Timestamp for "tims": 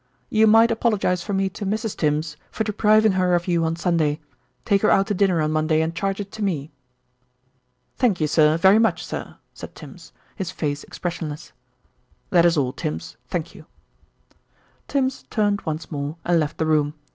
1.95-2.35, 9.75-10.11, 12.73-13.15, 14.87-15.25